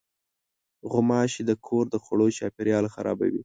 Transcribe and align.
غوماشې 0.91 1.41
د 1.49 1.51
کور 1.65 1.85
د 1.89 1.95
خوړو 2.03 2.27
چاپېریال 2.37 2.85
خرابوي. 2.93 3.39